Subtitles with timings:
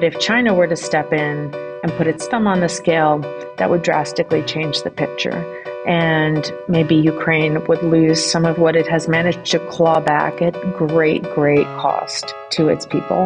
[0.00, 3.18] But if China were to step in and put its thumb on the scale,
[3.58, 5.44] that would drastically change the picture.
[5.86, 10.54] And maybe Ukraine would lose some of what it has managed to claw back at
[10.74, 13.24] great, great cost to its people.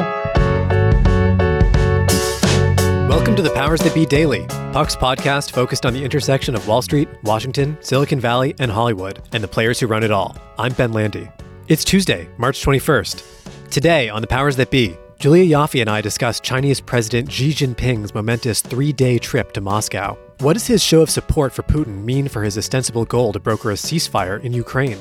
[3.08, 6.82] Welcome to the Powers That Be Daily, Puck's podcast focused on the intersection of Wall
[6.82, 10.36] Street, Washington, Silicon Valley, and Hollywood, and the players who run it all.
[10.58, 11.30] I'm Ben Landy.
[11.68, 13.70] It's Tuesday, March 21st.
[13.70, 18.14] Today on the Powers That Be, Julia Ioffe and I discussed Chinese President Xi Jinping's
[18.14, 20.18] momentous three day trip to Moscow.
[20.40, 23.70] What does his show of support for Putin mean for his ostensible goal to broker
[23.70, 24.98] a ceasefire in Ukraine?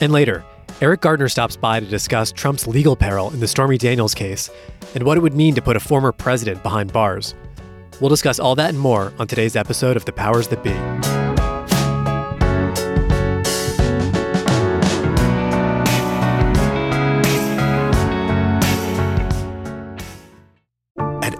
[0.00, 0.42] And later,
[0.80, 4.48] Eriq Gardner stops by to discuss Trump's legal peril in the Stormy Daniels case
[4.94, 7.34] and what it would mean to put a former president behind bars.
[8.00, 11.17] We'll discuss all that and more on today's episode of The Powers That Be.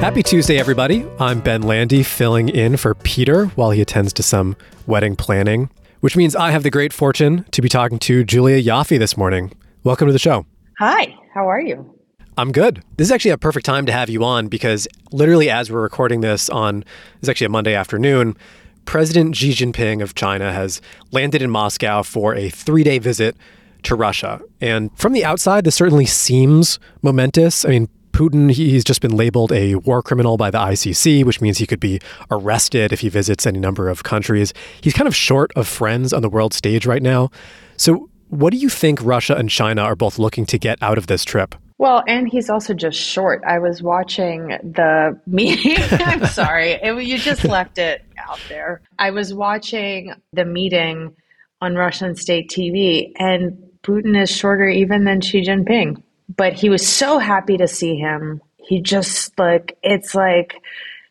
[0.00, 1.06] Happy Tuesday, everybody.
[1.18, 5.68] I'm Ben Landy, filling in for Peter while he attends to some wedding planning,
[6.00, 9.52] which means I have the great fortune to be talking to Julia Ioffe this morning.
[9.84, 10.46] Welcome to the show.
[10.78, 11.94] Hi, how are you?
[12.38, 12.82] I'm good.
[12.96, 16.22] This is actually a perfect time to have you on because literally as we're recording
[16.22, 16.82] this on,
[17.18, 18.38] it's actually a Monday afternoon,
[18.86, 20.80] President Xi Jinping of China has
[21.12, 23.36] landed in Moscow for a three day visit
[23.82, 24.40] to Russia.
[24.62, 27.66] And from the outside, this certainly seems momentous.
[27.66, 31.58] I mean, Putin, he's just been labeled a war criminal by the ICC, which means
[31.58, 34.52] he could be arrested if he visits any number of countries.
[34.80, 37.30] He's kind of short of friends on the world stage right now.
[37.76, 41.08] So, what do you think Russia and China are both looking to get out of
[41.08, 41.54] this trip?
[41.78, 43.42] Well, and he's also just short.
[43.46, 45.82] I was watching the meeting.
[45.92, 46.72] I'm sorry.
[46.72, 48.82] It, you just left it out there.
[48.98, 51.16] I was watching the meeting
[51.62, 56.02] on Russian state TV, and Putin is shorter even than Xi Jinping
[56.36, 58.40] but he was so happy to see him.
[58.56, 60.54] He just like it's like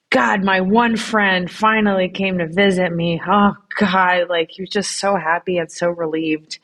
[0.10, 3.22] God, my one friend finally came to visit me.
[3.26, 6.60] Oh God, like he was just so happy and so relieved.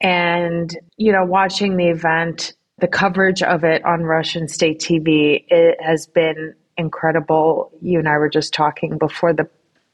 [0.00, 5.80] And you know, watching the event, the coverage of it on Russian state TV, it
[5.80, 7.72] has been incredible.
[7.80, 9.48] You and I were just talking before the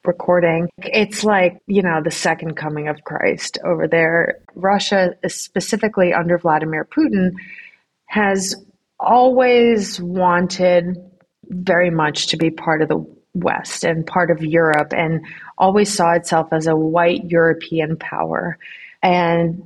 [0.05, 0.69] recording.
[0.79, 4.41] It's like, you know, the second coming of Christ over there.
[4.55, 7.33] Russia, specifically under Vladimir Putin,
[8.13, 8.55] has
[9.01, 10.99] always wanted
[11.49, 13.03] very much to be part of the
[13.33, 15.25] West and part of Europe and
[15.57, 18.59] always saw itself as a white European power
[19.03, 19.63] and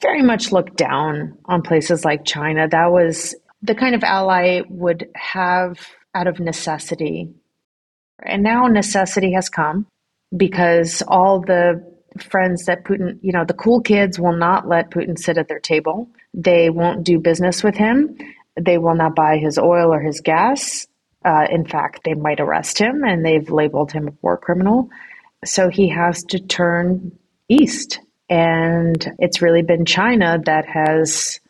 [0.00, 2.68] very much looked down on places like China.
[2.68, 7.34] That was the kind of ally would have out of necessity.
[8.22, 9.88] And now necessity has come
[10.36, 11.84] because all the
[12.20, 15.58] friends that Putin, you know, the cool kids will not let Putin sit at their
[15.58, 16.08] table.
[16.34, 18.18] They won't do business with him.
[18.60, 20.86] They will not buy his oil or his gas.
[21.24, 24.90] Uh, in fact, they might arrest him and they've labeled him a war criminal.
[25.44, 27.18] So he has to turn
[27.48, 28.00] east.
[28.28, 31.40] And it's really been China that has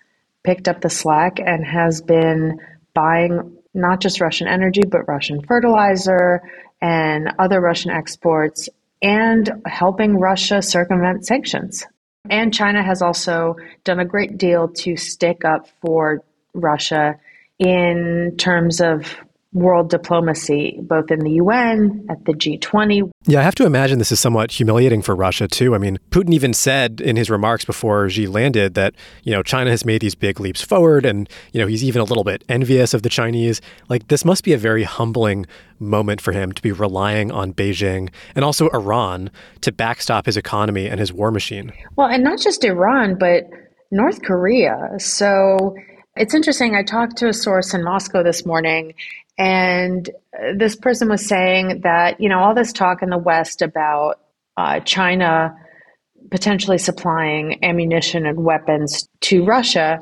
[0.45, 2.59] picked up the slack and has been
[2.95, 6.43] buying not just Russian energy, but Russian fertilizer
[6.81, 8.69] and other Russian exports
[9.03, 11.87] and helping Russia circumvent sanctions.
[12.31, 16.23] And China has also done a great deal to stick up for
[16.55, 17.19] Russia
[17.59, 19.17] in terms of
[19.59, 23.11] world diplomacy, both in the UN, at the G20.
[23.27, 25.75] Yeah, I have to imagine this is somewhat humiliating for Russia, too.
[25.75, 29.71] I mean, Putin even said in his remarks before Xi landed that, you know, China
[29.71, 32.95] has made these big leaps forward and, you know, he's even a little bit envious
[32.95, 33.61] of the Chinese.
[33.89, 35.47] Like, this must be a very humbling
[35.79, 39.31] moment for him to be relying on Beijing and also Iran
[39.61, 41.73] to backstop his economy and his war machine.
[41.97, 43.45] Well, and not just Iran, but
[43.91, 44.99] North Korea.
[44.99, 45.75] So,
[46.19, 46.75] it's interesting.
[46.75, 48.95] I talked to a source in Moscow this morning,
[49.39, 50.11] and
[50.57, 54.21] this person was saying that, you know, all this talk in the West about
[54.57, 55.57] uh, China
[56.31, 60.01] potentially supplying ammunition and weapons to Russia,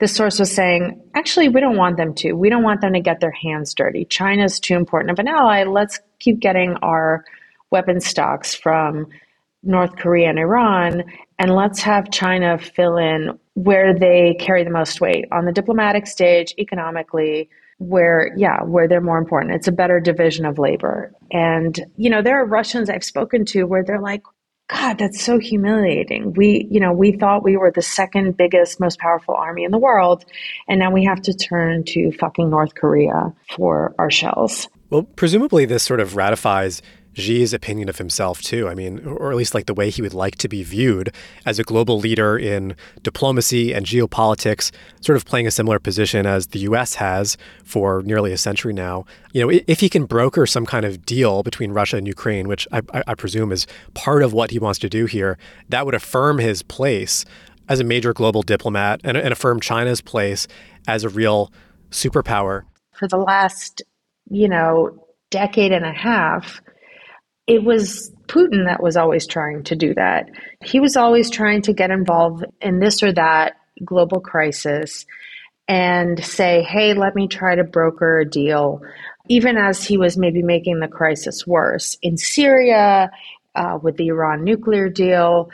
[0.00, 2.32] this source was saying, actually, we don't want them to.
[2.32, 4.04] We don't want them to get their hands dirty.
[4.04, 5.64] China's too important of an ally.
[5.64, 7.24] Let's keep getting our
[7.70, 9.08] weapon stocks from
[9.62, 11.04] North Korea and Iran,
[11.38, 16.06] and let's have China fill in where they carry the most weight on the diplomatic
[16.06, 19.54] stage, economically, where, yeah, where they're more important.
[19.54, 21.12] It's a better division of labor.
[21.30, 24.22] And, you know, there are Russians I've spoken to where they're like,
[24.68, 26.34] God, that's so humiliating.
[26.34, 29.78] We, you know, we thought we were the second biggest, most powerful army in the
[29.78, 30.26] world,
[30.68, 34.68] and now we have to turn to fucking North Korea for our shells.
[34.90, 36.82] Well, presumably this sort of ratifies
[37.18, 38.68] Xi's opinion of himself, too.
[38.68, 41.12] I mean, or at least like the way he would like to be viewed
[41.44, 44.70] as a global leader in diplomacy and geopolitics,
[45.00, 46.94] sort of playing a similar position as the U.S.
[46.94, 49.04] has for nearly a century now.
[49.32, 52.66] You know, if he can broker some kind of deal between Russia and Ukraine, which
[52.72, 55.38] I, I presume is part of what he wants to do here,
[55.68, 57.24] that would affirm his place
[57.68, 60.48] as a major global diplomat and, and affirm China's place
[60.86, 61.52] as a real
[61.90, 62.62] superpower.
[62.98, 63.82] For the last,
[64.30, 66.60] you know, decade and a half,
[67.48, 70.28] it was Putin that was always trying to do that.
[70.62, 75.06] He was always trying to get involved in this or that global crisis
[75.66, 78.82] and say, hey, let me try to broker a deal,
[79.28, 81.96] even as he was maybe making the crisis worse.
[82.02, 83.10] In Syria,
[83.54, 85.50] uh, with the Iran nuclear deal,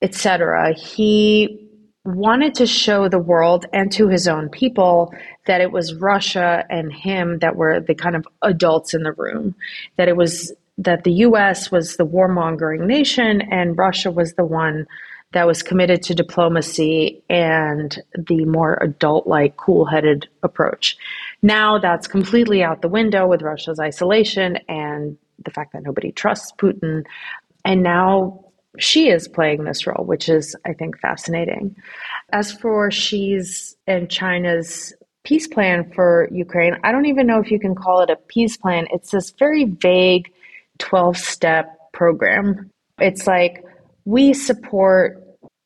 [0.00, 1.68] etc., he
[2.04, 5.12] wanted to show the world and to his own people
[5.46, 9.54] that it was Russia and him that were the kind of adults in the room,
[9.96, 14.86] that it was that the US was the warmongering nation and Russia was the one
[15.32, 20.96] that was committed to diplomacy and the more adult like, cool headed approach.
[21.42, 26.52] Now that's completely out the window with Russia's isolation and the fact that nobody trusts
[26.58, 27.04] Putin.
[27.64, 28.44] And now
[28.78, 31.76] Xi is playing this role, which is, I think, fascinating.
[32.32, 34.94] As for Xi's and China's
[35.24, 38.56] peace plan for Ukraine, I don't even know if you can call it a peace
[38.56, 38.86] plan.
[38.92, 40.32] It's this very vague
[40.78, 42.70] 12 step program.
[42.98, 43.64] It's like
[44.04, 45.22] we support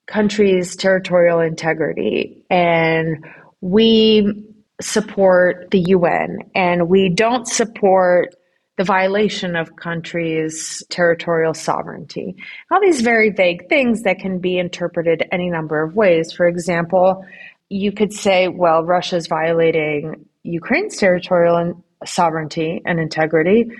[0.06, 3.24] countries' territorial integrity and
[3.60, 4.46] we
[4.80, 8.34] support the UN and we don't support
[8.76, 12.34] the violation of countries' territorial sovereignty.
[12.70, 16.32] All these very vague things that can be interpreted any number of ways.
[16.32, 17.24] For example,
[17.68, 23.70] you could say, well, Russia's violating Ukraine's territorial sovereignty and integrity.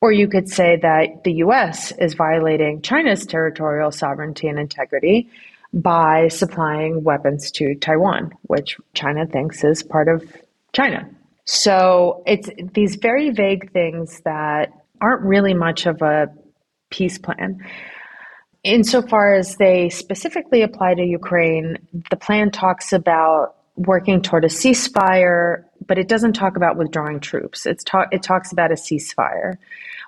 [0.00, 5.28] Or you could say that the US is violating China's territorial sovereignty and integrity
[5.72, 10.24] by supplying weapons to Taiwan, which China thinks is part of
[10.72, 11.08] China.
[11.44, 16.28] So it's these very vague things that aren't really much of a
[16.90, 17.60] peace plan.
[18.62, 21.78] Insofar as they specifically apply to Ukraine,
[22.10, 27.66] the plan talks about working toward a ceasefire, but it doesn't talk about withdrawing troops.
[27.66, 29.56] It's ta- it talks about a ceasefire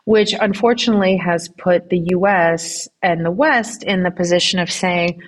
[0.04, 5.22] which unfortunately has put the US and the West in the position of saying,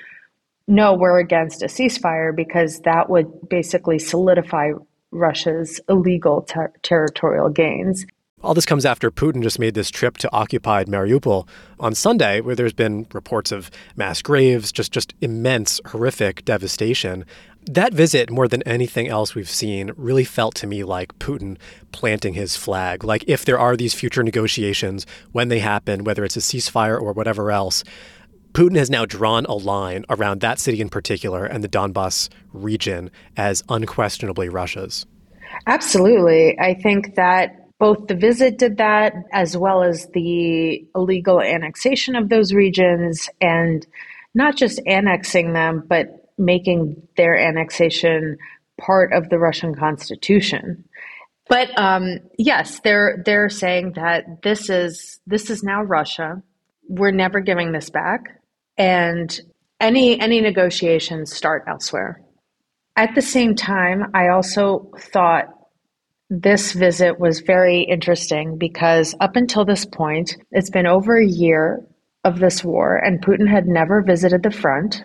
[0.67, 4.73] no, we're against a ceasefire because that would basically solidify
[5.13, 8.05] Russia's illegal ter- territorial gains.
[8.43, 11.49] All this comes after Putin just made this trip to occupied Mariupol
[11.81, 17.25] on Sunday, where there's been reports of mass graves, just just immense, horrific devastation.
[17.67, 21.57] That visit, more than anything else we've seen, really felt to me like Putin
[21.93, 23.05] planting his flag.
[23.05, 27.13] Like, if there are these future negotiations, when they happen, whether it's a ceasefire or
[27.13, 27.83] whatever else,
[28.53, 33.11] Putin has now drawn a line around that city in particular and the Donbass region
[33.37, 35.07] as unquestionably Russia's.
[35.67, 36.59] Absolutely.
[36.61, 42.29] I think that both the visit did that, as well as the illegal annexation of
[42.29, 43.87] those regions, and
[44.35, 48.37] not just annexing them, but making their annexation
[48.81, 50.85] part of the Russian constitution.
[51.49, 56.43] But um, yes, they're they're saying that this is this is now Russia.
[56.89, 58.41] We're never giving this back,
[58.79, 59.39] and
[59.81, 62.23] any any negotiations start elsewhere.
[62.97, 65.47] At the same time, I also thought
[66.31, 71.85] this visit was very interesting because up until this point, it's been over a year
[72.25, 75.03] of this war, and Putin had never visited the front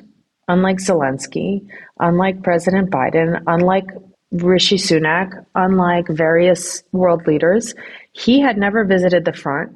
[0.50, 1.66] unlike Zelensky,
[2.00, 3.88] unlike President Biden, unlike
[4.32, 7.74] Rishi Sunak, unlike various world leaders,
[8.12, 9.76] he had never visited the front,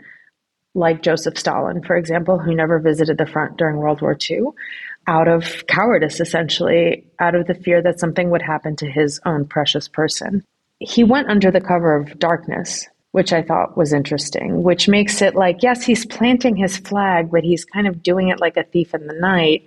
[0.73, 4.47] like Joseph Stalin, for example, who never visited the front during World War II,
[5.05, 9.45] out of cowardice, essentially, out of the fear that something would happen to his own
[9.45, 10.43] precious person.
[10.79, 15.35] He went under the cover of darkness, which I thought was interesting, which makes it
[15.35, 18.95] like, yes, he's planting his flag, but he's kind of doing it like a thief
[18.95, 19.63] in the night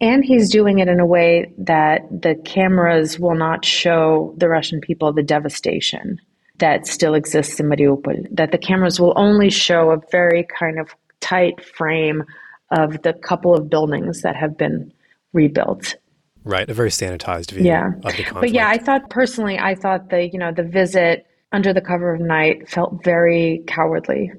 [0.00, 4.80] and he's doing it in a way that the cameras will not show the Russian
[4.80, 6.20] people the devastation
[6.58, 8.26] that still exists in Mariupol.
[8.30, 12.24] That the cameras will only show a very kind of tight frame
[12.70, 14.92] of the couple of buildings that have been
[15.32, 15.96] rebuilt.
[16.44, 17.88] Right, a very sanitized view yeah.
[17.88, 18.40] of the conflict.
[18.40, 22.14] But yeah, I thought personally, I thought the you know the visit under the cover
[22.14, 24.32] of night felt very cowardly.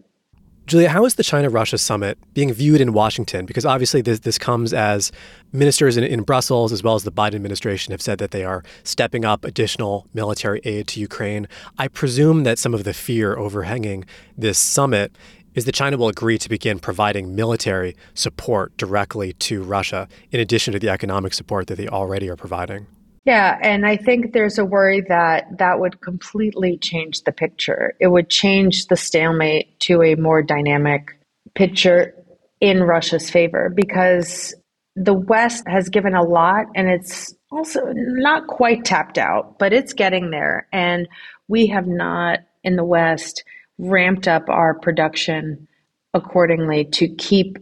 [0.68, 3.46] Julia, how is the China Russia summit being viewed in Washington?
[3.46, 5.12] Because obviously, this, this comes as
[5.52, 8.64] ministers in, in, Brussels, as well as the Biden administration, have said that they are
[8.84, 11.48] stepping up additional military aid to Ukraine.
[11.78, 14.06] I presume that some of the fear overhanging
[14.38, 15.12] this summit
[15.56, 20.72] is that China will agree to begin providing military support directly to Russia, in addition
[20.74, 22.88] to the economic support that they already are providing.
[23.24, 27.94] Yeah, and I think there's a worry that that would completely change the picture.
[28.00, 31.20] It would change the stalemate to a more dynamic
[31.54, 32.16] picture
[32.60, 34.56] in Russia's favor because
[34.96, 39.94] the West has given a lot and it's also not quite tapped out, but it's
[39.94, 40.68] getting there.
[40.74, 41.08] And
[41.48, 43.44] we have not in the West
[43.78, 45.68] ramped up our production
[46.14, 47.58] accordingly to keep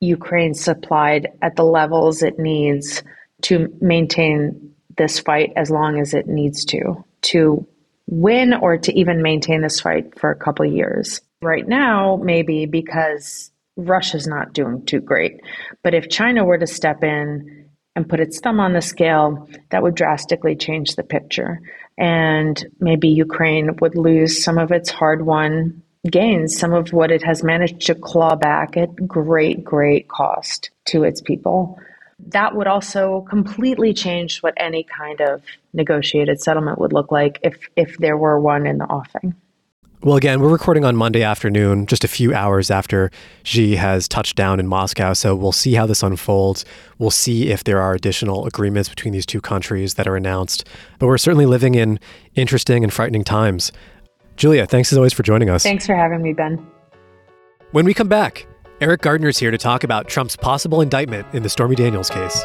[0.00, 3.02] Ukraine supplied at the levels it needs
[3.42, 7.66] to maintain this fight as long as it needs to, to
[8.06, 11.20] win or to even maintain this fight for a couple years.
[11.42, 15.40] Right now, maybe because Russia's not doing too great.
[15.82, 19.82] But if China were to step in and put its thumb on the scale, that
[19.82, 21.60] would drastically change the picture.
[21.96, 27.22] And maybe Ukraine would lose some of its hard won gains, some of what it
[27.22, 31.78] has managed to claw back at great, great cost to its people
[32.28, 37.68] that would also completely change what any kind of negotiated settlement would look like if
[37.76, 39.34] if there were one in the offing.
[40.02, 43.10] Well, again, we're recording on Monday afternoon, just a few hours after
[43.42, 45.14] Xi has touched down in Moscow.
[45.14, 46.66] So we'll see how this unfolds.
[46.98, 50.68] We'll see if there are additional agreements between these two countries that are announced.
[50.98, 51.98] But we're certainly living in
[52.34, 53.72] interesting and frightening times.
[54.36, 55.62] Julia, thanks as always for joining us.
[55.62, 56.66] Thanks for having me, Ben.
[57.70, 58.46] When we come back,
[58.84, 62.44] Eriq Gardner is here to talk about Trump's possible indictment in the Stormy Daniels case.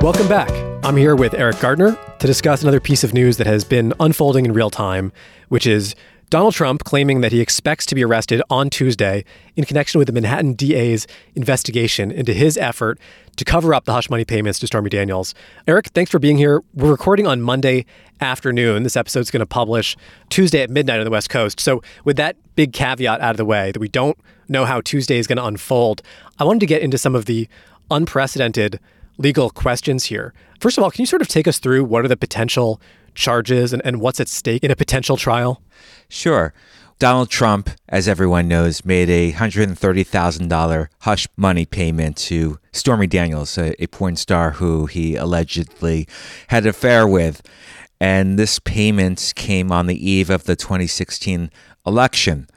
[0.00, 0.48] Welcome back.
[0.84, 4.46] I'm here with Eriq Gardner to discuss another piece of news that has been unfolding
[4.46, 5.10] in real time,
[5.48, 5.96] which is
[6.32, 9.22] Donald Trump claiming that he expects to be arrested on Tuesday
[9.54, 12.98] in connection with the Manhattan DA's investigation into his effort
[13.36, 15.34] to cover up the hush money payments to Stormy Daniels.
[15.68, 16.62] Eriq, thanks for being here.
[16.72, 17.84] We're recording on Monday
[18.22, 18.82] afternoon.
[18.82, 19.94] This episode's going to publish
[20.30, 21.60] Tuesday at midnight on the West Coast.
[21.60, 24.16] So, with that big caveat out of the way that we don't
[24.48, 26.00] know how Tuesday is going to unfold,
[26.38, 27.46] I wanted to get into some of the
[27.90, 28.80] unprecedented
[29.18, 30.32] legal questions here.
[30.60, 32.80] First of all, can you sort of take us through what are the potential
[33.14, 35.62] charges and, and what's at stake in a potential trial?
[36.08, 36.52] Sure.
[36.98, 43.82] Donald Trump, as everyone knows, made a $130,000 hush money payment to Stormy Daniels, a,
[43.82, 46.06] a porn star who he allegedly
[46.48, 47.42] had an affair with.
[48.00, 51.50] And this payment came on the eve of the 2016
[51.84, 52.48] election.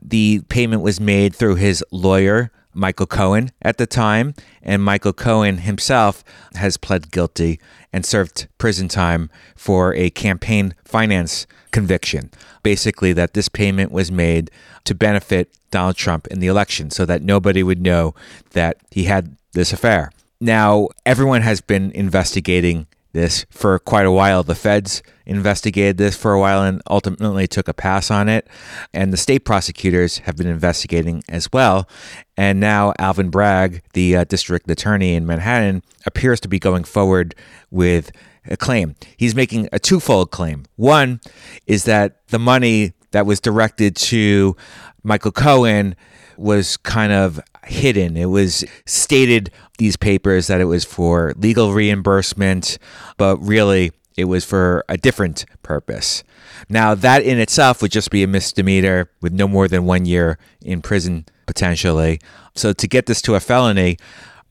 [0.00, 5.58] The payment was made through his lawyer, Michael Cohen, at the time, and Michael Cohen
[5.58, 6.24] himself
[6.54, 7.60] has pled guilty
[7.92, 12.30] and served prison time for a campaign finance conviction.
[12.62, 14.50] Basically, that this payment was made
[14.84, 18.14] to benefit Donald Trump in the election so that nobody would know
[18.50, 20.10] that he had this affair.
[20.40, 24.42] Now, everyone has been investigating this for quite a while.
[24.42, 28.48] The feds investigated this for a while and ultimately took a pass on it.
[28.92, 31.88] And the state prosecutors have been investigating as well.
[32.36, 37.34] And now Alvin Bragg, the uh, district attorney in Manhattan, appears to be going forward
[37.70, 38.10] with
[38.46, 38.96] a claim.
[39.16, 40.64] He's making a twofold claim.
[40.76, 41.20] One
[41.66, 44.56] is that the money that was directed to
[45.02, 45.94] Michael Cohen
[46.36, 48.16] was kind of hidden.
[48.16, 52.78] It was stated these papers that it was for legal reimbursement,
[53.16, 56.22] but really it was for a different purpose.
[56.68, 60.38] Now, that in itself would just be a misdemeanor with no more than one year
[60.60, 62.20] in prison potentially.
[62.54, 63.96] So, to get this to a felony,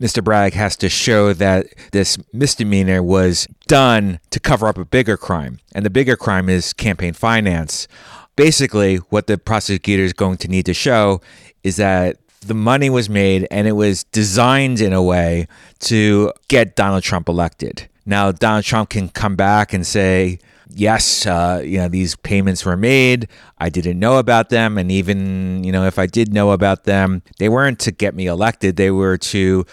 [0.01, 0.23] Mr.
[0.23, 5.59] Bragg has to show that this misdemeanor was done to cover up a bigger crime.
[5.75, 7.87] And the bigger crime is campaign finance.
[8.35, 11.21] Basically, what the prosecutor is going to need to show
[11.63, 15.47] is that the money was made and it was designed in a way
[15.79, 17.87] to get Donald Trump elected.
[18.05, 20.39] Now, Donald Trump can come back and say,
[20.73, 23.27] yes, uh, you know, these payments were made.
[23.59, 24.77] I didn't know about them.
[24.77, 28.25] And even, you know, if I did know about them, they weren't to get me
[28.25, 28.75] elected.
[28.75, 29.65] They were to,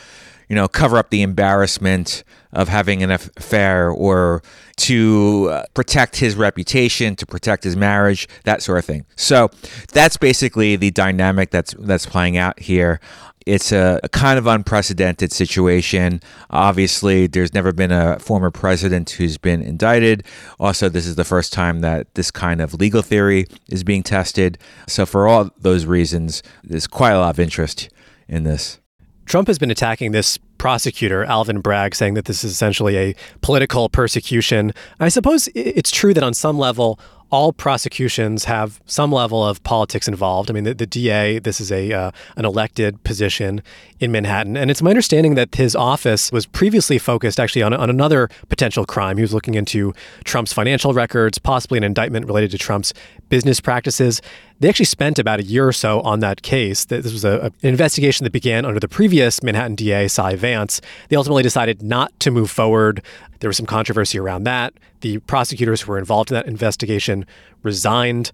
[0.48, 4.42] you know, cover up the embarrassment of having an affair or
[4.76, 9.04] to uh, protect his reputation, to protect his marriage, that sort of thing.
[9.16, 9.50] So
[9.92, 13.00] that's basically the dynamic that's that's playing out here.
[13.46, 16.20] It's a, a, kind of unprecedented situation.
[16.50, 20.24] Obviously, there's never been a former president who's been indicted.
[20.60, 24.58] Also, this is the first time that this kind of legal theory is being tested.
[24.86, 27.88] So, for all those reasons, there's quite a lot of interest
[28.28, 28.80] in this.
[29.28, 33.90] Trump has been attacking this prosecutor, Alvin Bragg, saying that this is essentially a political
[33.90, 34.73] persecution.
[35.00, 36.99] I suppose it's true that on some level,
[37.30, 40.50] all prosecutions have some level of politics involved.
[40.50, 43.62] I mean, the, the DA, this is a uh, an elected position
[44.00, 47.90] in Manhattan, and it's my understanding that his office was previously focused actually on, on
[47.90, 49.16] another potential crime.
[49.16, 49.92] He was looking into
[50.24, 52.94] Trump's financial records, possibly an indictment related to Trump's
[53.28, 54.22] business practices.
[54.60, 56.84] They actually spent about a year or so on that case.
[56.84, 60.80] This was a, an investigation that began under the previous Manhattan DA, Cy Vance.
[61.08, 63.02] They ultimately decided not to move forward.
[63.40, 64.74] There was some controversy around that.
[65.00, 67.26] The prosecutors who were involved in that investigation
[67.62, 68.30] resigned.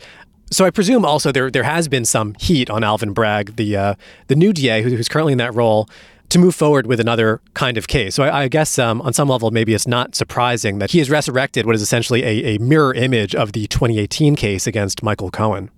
[0.50, 3.94] So I presume also there there has been some heat on Alvin Bragg, the uh,
[4.28, 5.88] the new DA who, who's currently in that role,
[6.28, 8.14] to move forward with another kind of case.
[8.14, 11.10] So I, I guess um, on some level, maybe it's not surprising that he has
[11.10, 15.70] resurrected what is essentially a, a mirror image of the 2018 case against Michael Cohen.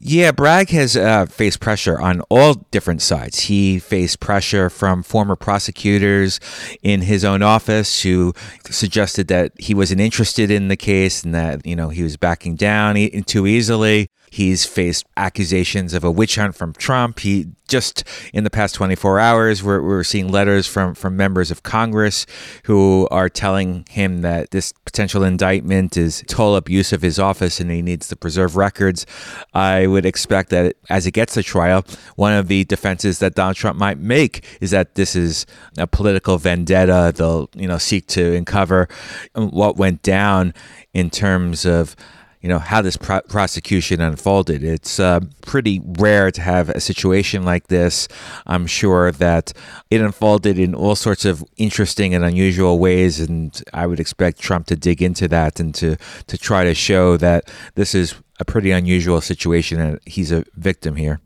[0.00, 3.40] Yeah, Bragg has uh, faced pressure on all different sides.
[3.40, 6.40] He faced pressure from former prosecutors
[6.82, 8.32] in his own office who
[8.68, 12.56] suggested that he wasn't interested in the case and that, you know, he was backing
[12.56, 12.96] down
[13.26, 14.08] too easily.
[14.32, 17.18] He's faced accusations of a witch hunt from Trump.
[17.18, 21.62] He just in the past 24 hours, we're, we're seeing letters from, from members of
[21.62, 22.24] Congress
[22.64, 27.70] who are telling him that this potential indictment is total abuse of his office and
[27.70, 29.04] he needs to preserve records.
[29.52, 31.84] I would expect that as it gets to trial,
[32.16, 35.44] one of the defenses that Donald Trump might make is that this is
[35.76, 37.12] a political vendetta.
[37.14, 38.88] They'll, you know, seek to uncover
[39.34, 40.54] what went down
[40.94, 41.94] in terms of
[42.42, 44.64] you know how this pro- prosecution unfolded.
[44.64, 48.08] It's uh, pretty rare to have a situation like this.
[48.46, 49.52] I'm sure that
[49.90, 54.66] it unfolded in all sorts of interesting and unusual ways, and I would expect Trump
[54.66, 55.96] to dig into that and to
[56.26, 60.96] to try to show that this is a pretty unusual situation and he's a victim
[60.96, 61.20] here.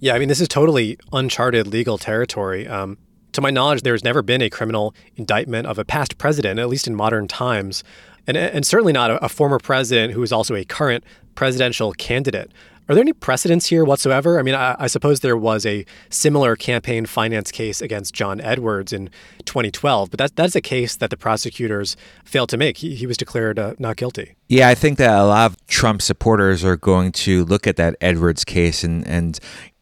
[0.00, 2.66] Yeah, I mean this is totally uncharted legal territory.
[2.66, 2.98] Um,
[3.32, 6.86] to my knowledge, there's never been a criminal indictment of a past president, at least
[6.86, 7.84] in modern times
[8.26, 12.50] and, and certainly not a, a former president who is also a current presidential candidate.
[12.88, 14.38] Are there any precedents here whatsoever?
[14.38, 18.92] I mean, I, I, suppose there was a similar campaign finance case against John Edwards
[18.92, 19.10] in
[19.44, 22.76] 2012, but that, that's a case that the prosecutors failed to make.
[22.76, 24.36] He, he was declared uh, not guilty.
[24.48, 27.96] Yeah, I think that a lot of Trump supporters are going to look at that
[28.00, 29.40] Edwards case and, and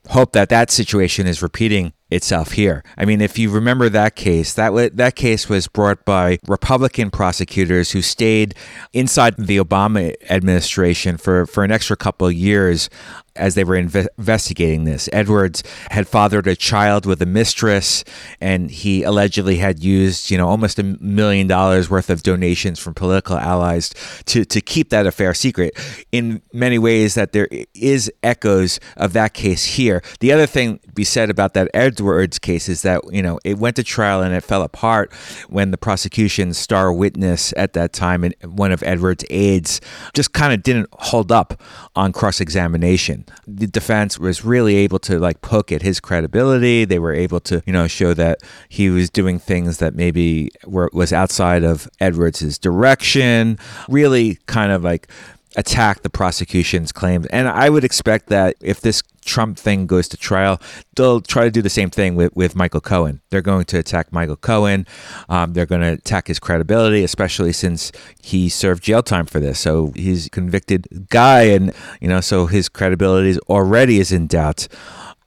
[0.09, 2.85] hope that that situation is repeating itself here.
[2.97, 7.11] I mean, if you remember that case, that w- that case was brought by Republican
[7.11, 8.55] prosecutors who stayed
[8.93, 12.90] inside the Obama administration for, for an extra couple of years
[13.37, 15.09] as they were inve- investigating this.
[15.12, 18.05] Edwards had fathered a child with a mistress,
[18.40, 22.95] and he allegedly had used, you know, almost a million dollars worth of donations from
[22.95, 23.93] political allies
[24.27, 25.77] to, to keep that affair secret.
[26.12, 30.03] In many ways, that there is echoes of that case here.
[30.21, 31.93] The other thing be said about that Edwards
[32.40, 35.12] case is that, you know, it went to trial and it fell apart
[35.48, 39.80] when the prosecution's star witness at that time, and one of Edwards' aides,
[40.14, 41.61] just kind of didn't hold up
[41.96, 46.85] on cross examination the defense was really able to like poke at his credibility.
[46.85, 50.90] They were able to, you know, show that he was doing things that maybe were
[50.92, 53.59] was outside of Edwards' direction.
[53.88, 55.09] Really kind of like
[55.57, 57.27] attack the prosecution's claims.
[57.27, 60.61] And I would expect that if this Trump thing goes to trial,
[60.97, 63.21] they'll try to do the same thing with, with Michael Cohen.
[63.31, 64.87] They're going to attack Michael Cohen.
[65.29, 69.59] Um, they're going to attack his credibility, especially since he served jail time for this.
[69.59, 74.69] So he's convicted guy, and you know, so his credibility is already is in doubt.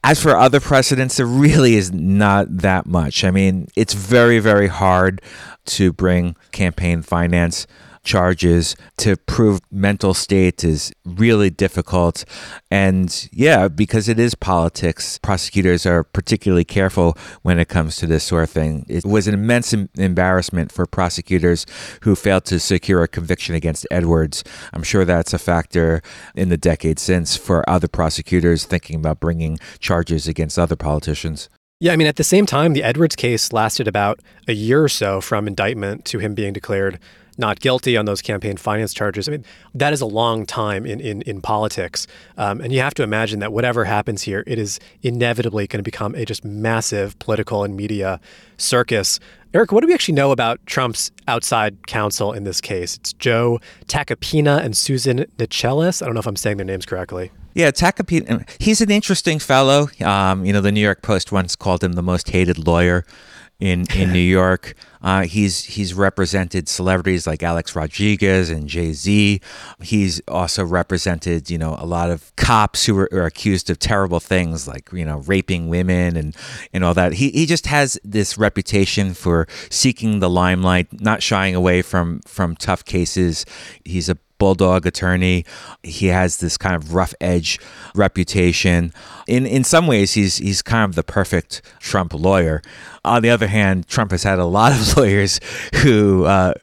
[0.04, 3.24] As for other precedents, there really is not that much.
[3.24, 5.22] I mean, it's very, very hard
[5.66, 7.68] to bring campaign finance
[8.08, 12.24] charges to prove mental state is really difficult.
[12.72, 18.24] And yeah, because it is politics, prosecutors are particularly careful when it comes to this
[18.24, 18.86] sort of thing.
[18.88, 21.66] It was an immense embarrassment for prosecutors
[22.02, 24.44] who failed to secure a conviction against Edwards.
[24.72, 26.02] I'm sure that's a factor
[26.34, 31.50] in the decade since for other prosecutors thinking about bringing charges against other politicians.
[31.80, 34.90] Yeah, I mean, at the same time, the Edwards case lasted about a year or
[34.90, 37.00] so from indictment to him being declared
[37.38, 39.28] not guilty on those campaign finance charges.
[39.28, 42.08] I mean, that is a long time in, in, in politics.
[42.38, 45.84] Um, and you have to imagine that whatever happens here, it is inevitably going to
[45.84, 48.20] become a just massive political and media
[48.58, 49.20] circus.
[49.54, 52.96] Eriq, what do we actually know about Trump's outside counsel in this case?
[52.98, 56.02] It's Joe Tacopina and Susan Necheles.
[56.02, 57.32] I don't know if I'm saying their names correctly.
[57.54, 59.90] Yeah, Tacopina, he's an interesting fellow.
[60.04, 63.04] Um, you know, the New York Post once called him the most hated lawyer
[63.60, 64.76] in in New York.
[65.02, 69.40] Uh, he's he's represented celebrities like Alex Rodriguez and Jay Z.
[69.82, 74.20] He's also represented you know a lot of cops who are, are, accused of terrible
[74.20, 76.36] things like you know raping women and
[76.74, 77.14] and all that.
[77.14, 82.56] He he just has this reputation for seeking the limelight, not shying away from from
[82.56, 83.46] tough cases.
[83.86, 85.46] He's a bulldog attorney.
[85.84, 87.60] He has this kind of rough edge
[87.96, 88.94] reputation.
[89.28, 92.62] In in some ways, he's he's kind of the perfect Trump lawyer.
[93.04, 95.40] On the other hand, Trump has had a lot of lawyers
[95.82, 96.54] who uh,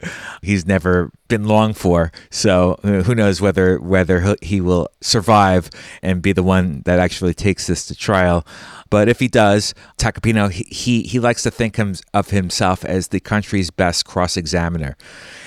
[0.43, 2.13] he's never been long for.
[2.31, 5.71] So uh, who knows whether whether he will survive
[6.03, 8.47] and be the one that actually takes this to trial.
[8.91, 13.19] But if he does, Tacopina, he, he, he likes to think of himself as the
[13.19, 14.97] country's best cross examiner.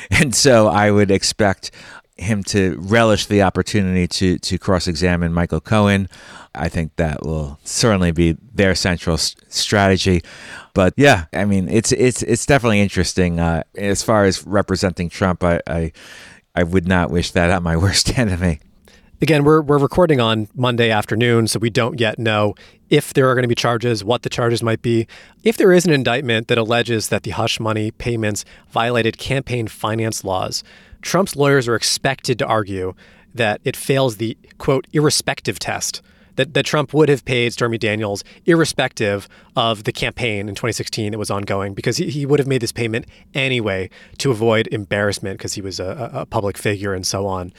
[0.10, 1.72] And so I would expect
[2.18, 6.10] him to relish the opportunity to to cross examine Michael Cohen.
[6.56, 10.22] I think that will certainly be their central strategy.
[10.74, 13.40] But yeah, I mean, it's it's it's definitely interesting.
[13.40, 15.92] Uh, as far as representing Trump, I, I
[16.56, 18.60] I would not wish that on my worst enemy.
[19.20, 22.54] Again, we're we're recording on Monday afternoon, so we don't yet know
[22.90, 25.08] if there are going to be charges, what the charges might be.
[25.44, 30.24] If there is an indictment that alleges that the hush money payments violated campaign finance
[30.24, 30.64] laws,
[31.02, 32.94] Trump's lawyers are expected to argue
[33.34, 36.02] that it fails the quote irrespective test.
[36.36, 41.18] That, that Trump would have paid Stormy Daniels irrespective of the campaign in 2016 that
[41.18, 45.56] was ongoing because he, he would have made this payment anyway to avoid embarrassment because
[45.56, 47.52] he was a, a public figure and so on.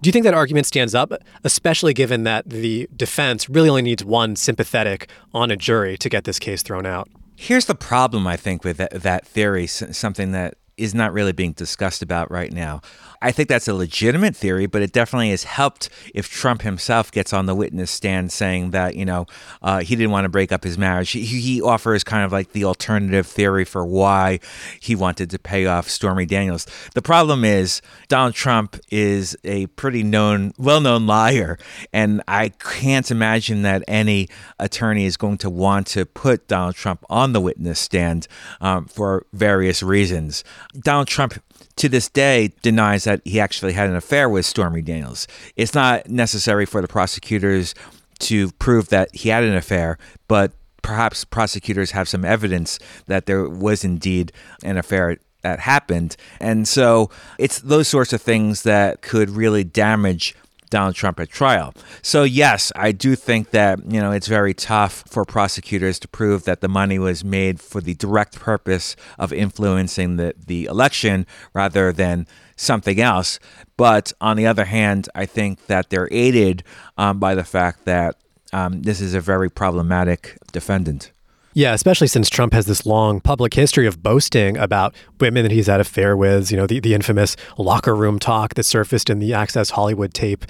[0.00, 4.04] Do you think that argument stands up, especially given that the defense really only needs
[4.04, 7.08] one sympathetic on a jury to get this case thrown out?
[7.34, 11.52] Here's the problem, I think, with that, that theory, something that is not really being
[11.52, 12.80] discussed about right now.
[13.20, 17.32] I think that's a legitimate theory, but it definitely has helped if Trump himself gets
[17.32, 19.26] on the witness stand saying that, you know,
[19.62, 21.10] uh, he didn't want to break up his marriage.
[21.10, 24.38] He, he, offers kind of like the alternative theory for why
[24.80, 26.66] he wanted to pay off Stormy Daniels.
[26.94, 31.58] The problem is Donald Trump is a pretty known, well known liar.
[31.92, 34.28] And I can't imagine that any
[34.58, 38.28] attorney is going to want to put Donald Trump on the witness stand
[38.60, 40.44] um, for various reasons.
[40.78, 41.42] Donald Trump
[41.76, 45.26] to this day denies that he actually had an affair with Stormy Daniels.
[45.56, 47.74] It's not necessary for the prosecutors
[48.18, 49.96] to prove that he had an affair,
[50.28, 54.30] but perhaps prosecutors have some evidence that there was indeed
[54.62, 56.16] an affair that happened.
[56.38, 60.34] And so it's those sorts of things that could really damage
[60.68, 61.72] Donald Trump at trial.
[62.02, 66.44] So yes, I do think that, you know, it's very tough for prosecutors to prove
[66.44, 71.90] that the money was made for the direct purpose of influencing the, the election rather
[71.90, 72.26] than
[72.60, 73.38] something else.
[73.76, 76.64] But on the other hand, I think that they're aided
[76.96, 78.16] um, by the fact that
[78.52, 81.12] um, this is a very problematic defendant.
[81.54, 85.66] Yeah, especially since Trump has this long public history of boasting about women that he's
[85.66, 89.34] had affair with, you know, the, the infamous locker room talk that surfaced in the
[89.34, 90.44] Access Hollywood tape.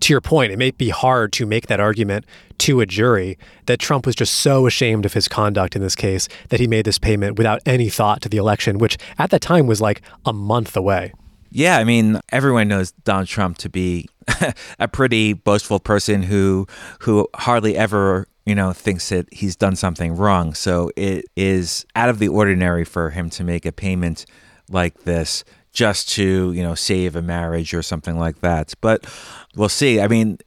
[0.00, 2.24] To your point, it may be hard to make that argument
[2.58, 6.28] to a jury that Trump was just so ashamed of his conduct in this case
[6.48, 9.66] that he made this payment without any thought to the election, which at that time
[9.66, 11.12] was like a month away.
[11.56, 14.08] Yeah, I mean, everyone knows Donald Trump to be
[14.80, 16.66] a pretty boastful person who
[17.00, 20.54] who hardly ever you know, thinks that he's done something wrong.
[20.54, 24.26] So it is out of the ordinary for him to make a payment
[24.68, 28.74] like this just to, you know, save a marriage or something like that.
[28.80, 29.06] But
[29.56, 30.00] we'll see.
[30.00, 30.38] I mean,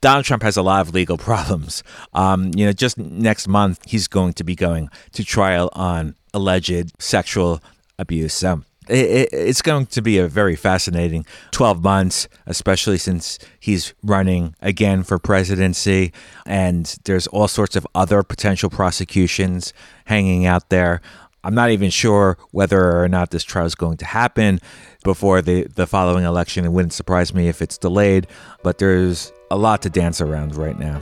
[0.00, 1.82] Donald Trump has a lot of legal problems.
[2.14, 6.92] Um, you know, just next month, he's going to be going to trial on alleged
[7.02, 7.60] sexual
[7.98, 8.34] abuse.
[8.34, 14.54] So it, it's going to be a very fascinating 12 months, especially since he's running
[14.60, 16.12] again for presidency.
[16.46, 19.72] And there's all sorts of other potential prosecutions
[20.06, 21.00] hanging out there.
[21.44, 24.60] I'm not even sure whether or not this trial is going to happen
[25.02, 26.64] before the, the following election.
[26.64, 28.28] It wouldn't surprise me if it's delayed,
[28.62, 31.00] but there's a lot to dance around right now.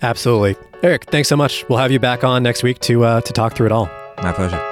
[0.00, 0.54] Absolutely.
[0.82, 1.64] Eriq, thanks so much.
[1.68, 3.90] We'll have you back on next week to, uh, to talk through it all.
[4.18, 4.71] My pleasure.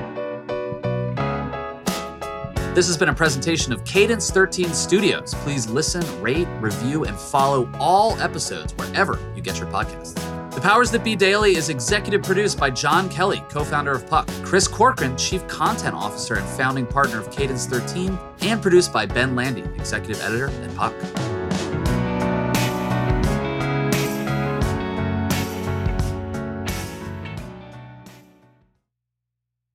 [2.73, 5.33] This has been a presentation of Cadence 13 Studios.
[5.39, 10.15] Please listen, rate, review, and follow all episodes wherever you get your podcasts.
[10.55, 14.29] The Powers That Be Daily is executive produced by John Kelly, co founder of Puck,
[14.41, 19.35] Chris Corcoran, chief content officer and founding partner of Cadence 13, and produced by Ben
[19.35, 20.93] Landy, executive editor at Puck.